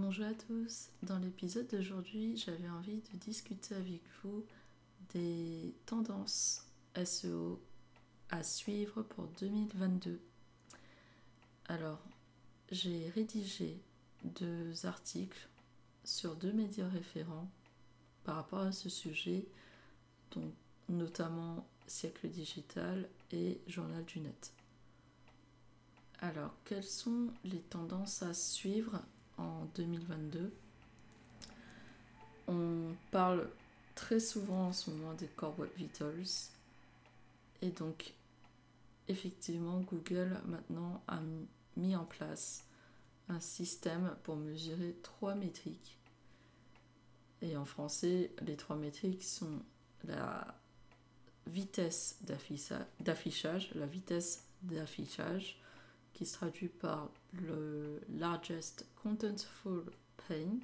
[0.00, 0.90] Bonjour à tous.
[1.02, 4.46] Dans l'épisode d'aujourd'hui, j'avais envie de discuter avec vous
[5.12, 6.64] des tendances
[7.04, 7.60] SEO
[8.30, 10.20] à suivre pour 2022.
[11.66, 12.00] Alors,
[12.70, 13.82] j'ai rédigé
[14.22, 15.48] deux articles
[16.04, 17.50] sur deux médias référents
[18.22, 19.48] par rapport à ce sujet,
[20.30, 20.54] donc
[20.88, 24.52] notamment Siècle Digital et Journal du Net.
[26.20, 29.02] Alors, quelles sont les tendances à suivre
[29.38, 30.52] en 2022
[32.48, 33.48] On parle
[33.94, 36.50] très souvent en ce moment des Core Web Vitals.
[37.62, 38.14] Et donc,
[39.08, 41.18] effectivement, Google maintenant a
[41.76, 42.64] mis en place
[43.28, 45.98] un système pour mesurer trois métriques.
[47.42, 49.62] Et en français, les trois métriques sont
[50.04, 50.54] la
[51.46, 52.18] vitesse
[53.00, 55.60] d'affichage, la vitesse d'affichage,
[56.18, 59.84] qui se traduit par le largest contentful
[60.26, 60.58] paint,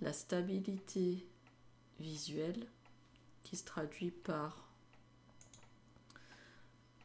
[0.00, 1.24] la stabilité
[2.00, 2.66] visuelle,
[3.44, 4.68] qui se traduit par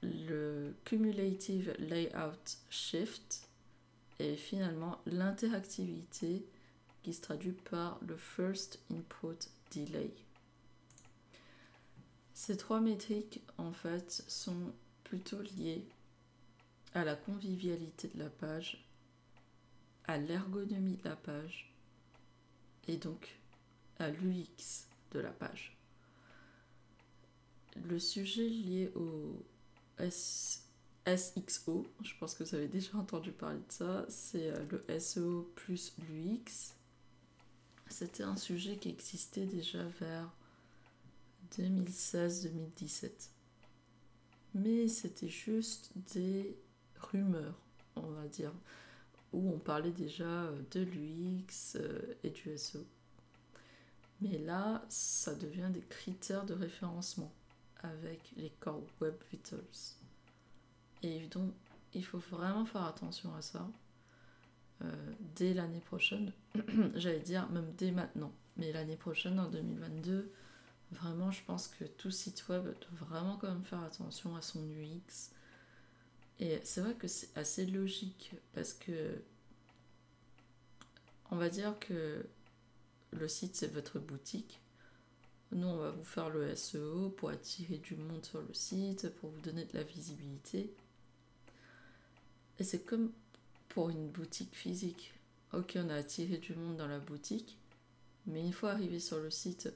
[0.02, 3.48] le cumulative layout shift
[4.18, 6.44] et finalement l'interactivité
[7.04, 10.12] qui se traduit par le first input delay.
[12.34, 15.86] Ces trois métriques en fait sont plutôt liées
[16.94, 18.86] à la convivialité de la page,
[20.06, 21.74] à l'ergonomie de la page
[22.88, 23.40] et donc
[24.00, 25.78] à l'UX de la page.
[27.88, 29.42] Le sujet lié au
[31.08, 35.52] SXO, je pense que vous avez déjà entendu parler de ça, c'est euh, le SEO
[35.56, 36.74] plus l'UX.
[37.90, 40.30] C'était un sujet qui existait déjà vers
[41.58, 43.30] 2016-2017.
[44.54, 46.58] Mais c'était juste des
[47.02, 47.60] rumeurs,
[47.96, 48.54] on va dire,
[49.34, 52.86] où on parlait déjà euh, de l'UX euh, et du SEO.
[54.22, 57.32] Mais là, ça devient des critères de référencement
[57.82, 59.96] avec les Core Web Vitals.
[61.02, 61.54] Et donc,
[61.94, 63.68] il faut vraiment faire attention à ça
[64.84, 66.32] euh, dès l'année prochaine.
[66.96, 68.32] J'allais dire même dès maintenant.
[68.58, 70.32] Mais l'année prochaine, en 2022,
[70.92, 74.60] vraiment, je pense que tout site web doit vraiment quand même faire attention à son
[74.60, 75.32] UX.
[76.42, 79.22] Et c'est vrai que c'est assez logique parce que
[81.30, 82.26] on va dire que
[83.12, 84.62] le site c'est votre boutique
[85.54, 89.30] nous, on va vous faire le SEO pour attirer du monde sur le site, pour
[89.32, 90.72] vous donner de la visibilité.
[92.58, 93.12] Et c'est comme
[93.68, 95.14] pour une boutique physique.
[95.52, 97.58] Ok, on a attiré du monde dans la boutique,
[98.28, 99.70] mais une fois arrivé sur le site,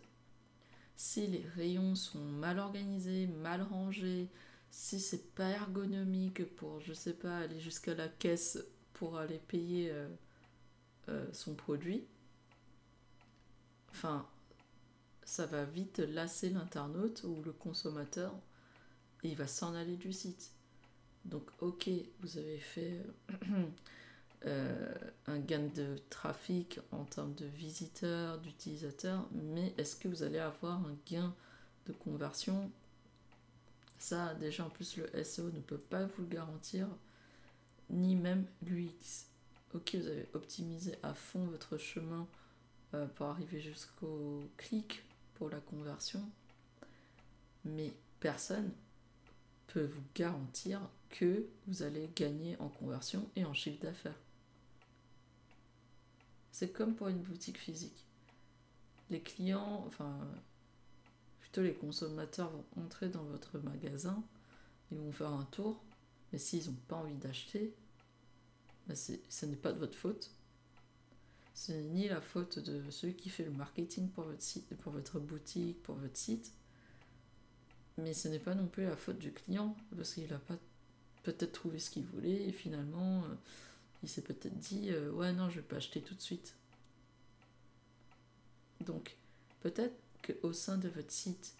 [0.96, 4.30] si les rayons sont mal organisés, mal rangés,
[4.76, 8.60] si c'est pas ergonomique pour, je sais pas, aller jusqu'à la caisse
[8.92, 10.10] pour aller payer euh,
[11.08, 12.04] euh, son produit,
[13.92, 14.28] enfin,
[15.24, 18.36] ça va vite lasser l'internaute ou le consommateur
[19.24, 20.52] et il va s'en aller du site.
[21.24, 23.00] Donc ok, vous avez fait
[24.46, 24.94] euh,
[25.28, 30.86] un gain de trafic en termes de visiteurs, d'utilisateurs, mais est-ce que vous allez avoir
[30.86, 31.34] un gain
[31.86, 32.70] de conversion
[33.98, 36.88] Ça déjà en plus le SEO ne peut pas vous le garantir,
[37.90, 39.28] ni même l'UX.
[39.74, 42.28] Ok, vous avez optimisé à fond votre chemin
[42.94, 45.04] euh, pour arriver jusqu'au clic,
[45.36, 46.22] pour la conversion,
[47.66, 48.72] mais personne
[49.68, 50.80] peut vous garantir
[51.10, 54.20] que vous allez gagner en conversion et en chiffre d'affaires.
[56.52, 58.06] C'est comme pour une boutique physique.
[59.10, 60.18] Les clients, enfin
[61.62, 64.24] les consommateurs vont entrer dans votre magasin,
[64.92, 65.84] ils vont faire un tour,
[66.32, 67.74] mais s'ils n'ont pas envie d'acheter,
[68.88, 70.32] ben ce n'est pas de votre faute,
[71.54, 74.92] ce n'est ni la faute de celui qui fait le marketing pour votre site, pour
[74.92, 76.52] votre boutique, pour votre site,
[77.98, 80.58] mais ce n'est pas non plus la faute du client parce qu'il n'a pas
[81.24, 83.36] peut-être trouvé ce qu'il voulait et finalement euh,
[84.04, 86.56] il s'est peut-être dit euh, ouais non je vais pas acheter tout de suite.
[88.86, 89.16] Donc
[89.62, 89.96] peut-être
[90.26, 91.54] qu'au sein de votre site,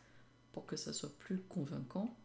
[0.54, 2.16] pour que ça soit plus convaincant,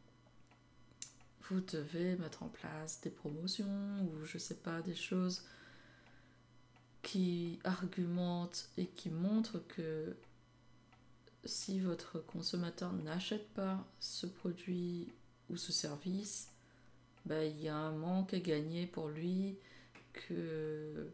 [1.48, 5.42] vous devez mettre en place des promotions ou je sais pas des choses
[7.02, 10.16] qui argumente et qui montre que
[11.44, 15.08] si votre consommateur n'achète pas ce produit
[15.48, 16.50] ou ce service,
[17.26, 19.56] ben, il y a un manque à gagner pour lui,
[20.12, 21.10] que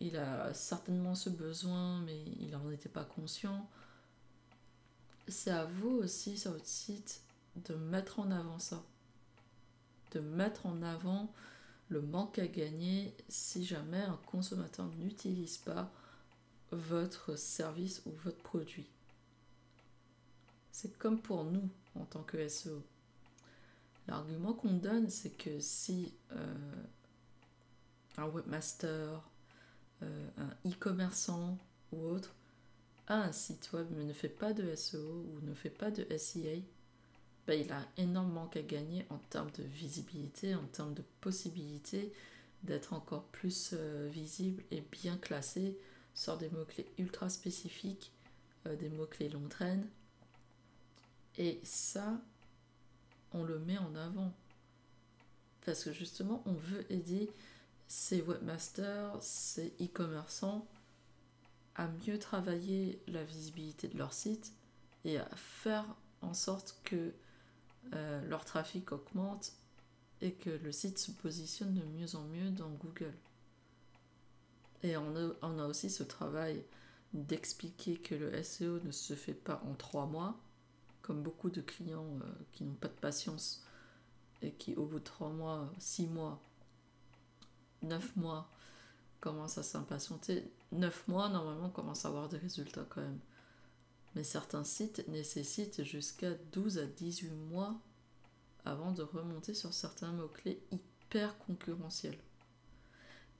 [0.00, 3.68] il a certainement ce besoin, mais il n'en était pas conscient.
[5.28, 7.22] C'est à vous aussi sur votre site
[7.56, 8.82] de mettre en avant ça,
[10.12, 11.32] de mettre en avant
[11.88, 15.90] le manque à gagner si jamais un consommateur n'utilise pas
[16.70, 18.86] votre service ou votre produit.
[20.72, 22.82] C'est comme pour nous en tant que SEO.
[24.08, 26.84] L'argument qu'on donne, c'est que si euh,
[28.16, 29.22] un webmaster,
[30.02, 31.58] euh, un e-commerçant
[31.92, 32.34] ou autre
[33.08, 36.62] un site web mais ne fait pas de SEO ou ne fait pas de SEA,
[37.46, 42.12] ben, il a énormément qu'à gagner en termes de visibilité, en termes de possibilité
[42.62, 45.76] d'être encore plus euh, visible et bien classé
[46.14, 48.12] sur des mots-clés ultra spécifiques,
[48.66, 49.88] euh, des mots-clés longue traîne.
[51.36, 52.20] Et ça,
[53.32, 54.32] on le met en avant.
[55.64, 57.30] Parce que justement, on veut aider
[57.88, 60.66] ces webmasters, ces e-commerçants
[61.76, 64.52] à mieux travailler la visibilité de leur site
[65.04, 65.86] et à faire
[66.20, 67.12] en sorte que
[67.94, 69.52] euh, leur trafic augmente
[70.20, 73.14] et que le site se positionne de mieux en mieux dans Google.
[74.82, 76.64] Et on a, aussi ce travail
[77.12, 80.40] d'expliquer que le SEO ne se fait pas en trois mois,
[81.02, 83.64] comme beaucoup de clients euh, qui n'ont pas de patience
[84.40, 86.40] et qui au bout de trois mois, six mois,
[87.82, 88.50] neuf mois
[89.22, 90.52] commencent à s'impatienter.
[90.72, 93.20] Neuf mois, normalement, on commence à avoir des résultats quand même.
[94.14, 97.80] Mais certains sites nécessitent jusqu'à 12 à 18 mois
[98.66, 102.18] avant de remonter sur certains mots-clés hyper concurrentiels.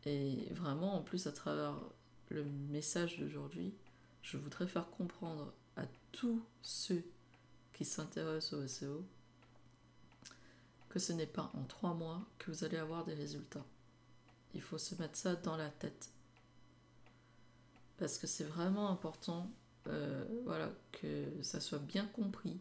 [0.07, 1.75] Et vraiment, en plus, à travers
[2.31, 3.75] le message d'aujourd'hui,
[4.23, 5.83] je voudrais faire comprendre à
[6.13, 7.05] tous ceux
[7.73, 9.05] qui s'intéressent au SEO
[10.89, 13.65] que ce n'est pas en trois mois que vous allez avoir des résultats.
[14.55, 16.11] Il faut se mettre ça dans la tête.
[17.99, 19.51] Parce que c'est vraiment important
[19.89, 22.61] euh, voilà, que ça soit bien compris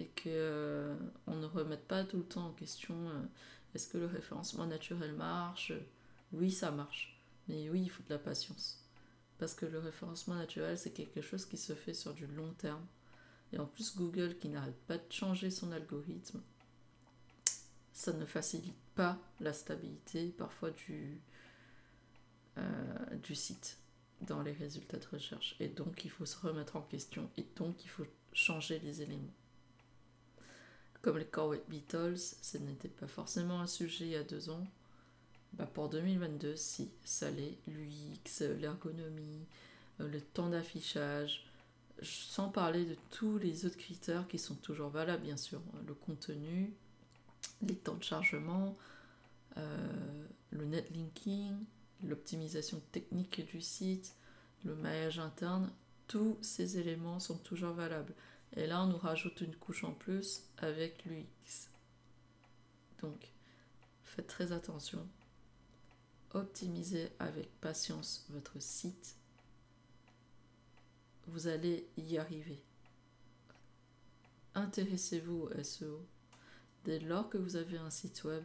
[0.00, 0.94] et que euh,
[1.26, 3.22] on ne remette pas tout le temps en question euh,
[3.74, 5.72] est-ce que le référencement naturel marche?
[6.32, 7.20] Oui, ça marche.
[7.48, 8.84] Mais oui, il faut de la patience.
[9.38, 12.84] Parce que le référencement naturel, c'est quelque chose qui se fait sur du long terme.
[13.52, 16.40] Et en plus, Google qui n'arrête pas de changer son algorithme,
[17.92, 21.20] ça ne facilite pas la stabilité parfois du,
[23.22, 23.78] du site
[24.22, 25.56] dans les résultats de recherche.
[25.60, 29.32] Et donc, il faut se remettre en question et donc, il faut changer les éléments.
[31.02, 34.66] Comme les Core Beatles, ce n'était pas forcément un sujet il y a deux ans.
[35.52, 37.58] Bah pour 2022, si, ça l'est.
[37.68, 39.46] L'UX, l'ergonomie,
[40.00, 41.44] euh, le temps d'affichage,
[42.02, 45.60] sans parler de tous les autres critères qui sont toujours valables, bien sûr.
[45.86, 46.72] Le contenu,
[47.64, 48.76] les temps de chargement,
[49.56, 51.56] euh, le netlinking,
[52.02, 54.14] l'optimisation technique du site,
[54.64, 55.70] le maillage interne,
[56.06, 58.14] tous ces éléments sont toujours valables.
[58.56, 61.68] Et là, on nous rajoute une couche en plus avec l'UX.
[63.02, 63.32] Donc,
[64.04, 65.06] faites très attention.
[66.32, 69.16] Optimisez avec patience votre site.
[71.26, 72.62] Vous allez y arriver.
[74.54, 76.06] Intéressez-vous au SEO.
[76.84, 78.44] Dès lors que vous avez un site web,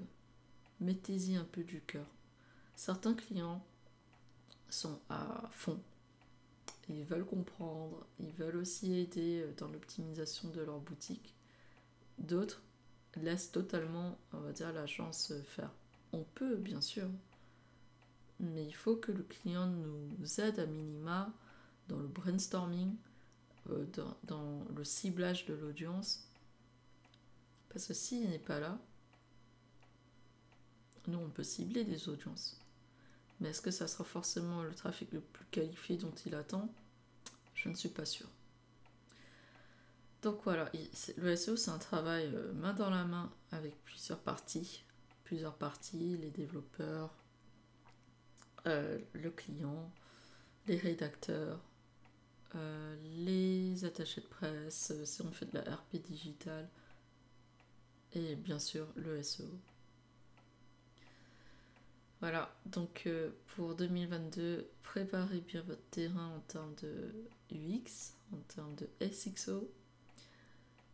[0.80, 2.08] mettez-y un peu du cœur.
[2.76, 3.66] Certains clients
[4.70, 5.80] sont à fond.
[6.88, 11.36] Ils veulent comprendre, ils veulent aussi aider euh, dans l'optimisation de leur boutique.
[12.18, 12.62] D'autres
[13.16, 14.42] laissent totalement, on
[14.72, 15.72] la chance faire.
[16.14, 17.08] On peut, bien sûr,
[18.40, 21.32] mais il faut que le client nous aide à minima
[21.90, 22.96] dans le brainstorming,
[23.70, 23.86] euh,
[24.24, 26.29] dans le ciblage de l'audience.
[27.70, 28.80] Parce que s'il n'est pas là,
[31.08, 32.60] nous, on peut cibler des audiences.
[33.40, 36.70] Mais est-ce que ça sera forcément le trafic le plus qualifié dont il attend?
[37.56, 38.30] Je ne suis pas sûre.
[40.22, 40.70] Donc voilà,
[41.18, 44.84] le SEO c'est un travail euh, main dans la main avec plusieurs parties.
[45.24, 47.14] Plusieurs parties, les développeurs,
[48.68, 49.90] euh, le client,
[50.68, 51.62] les rédacteurs,
[52.56, 52.96] euh,
[53.26, 56.68] les attachés de presse, si on fait de la RP digitale,
[58.14, 59.46] et bien sûr le SEO.
[62.22, 67.14] Voilà, donc euh, pour 2022, préparez bien votre terrain en termes de
[67.52, 69.72] UX, en termes de SXO.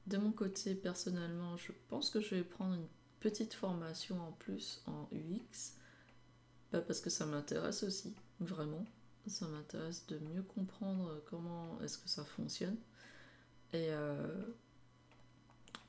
[0.06, 2.88] De mon côté, personnellement, je pense que je vais prendre une
[3.20, 5.74] petite formation en plus en UX,
[6.72, 8.86] bah, parce que ça m'intéresse aussi, vraiment.
[9.26, 12.78] Ça m'intéresse de mieux comprendre comment est-ce que ça fonctionne.
[13.74, 14.46] Et euh,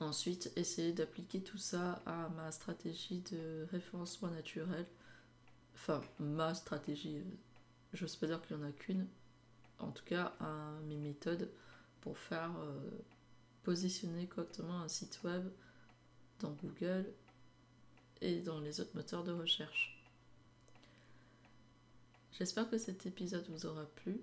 [0.01, 4.87] ensuite, essayer d'appliquer tout ça à ma stratégie de référencement naturel
[5.77, 7.23] enfin ma stratégie,
[7.93, 9.07] je ne sais pas dire qu'il n'y en a qu'une,
[9.79, 11.51] en tout cas à mes méthodes
[12.01, 12.81] pour faire euh,
[13.63, 15.47] positionner correctement un site web
[16.41, 17.07] dans Google
[18.21, 20.03] et dans les autres moteurs de recherche.
[22.33, 24.21] J'espère que cet épisode vous aura plu.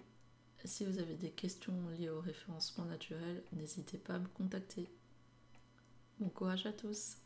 [0.65, 4.87] Si vous avez des questions liées au référencement naturel, n'hésitez pas à me contacter.
[6.20, 7.17] Bon courage à tous